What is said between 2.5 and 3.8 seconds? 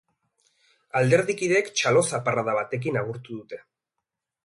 batekin agurtu dute.